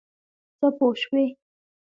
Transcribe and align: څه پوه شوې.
څه 0.57 0.67
پوه 0.77 0.95
شوې. 1.01 1.25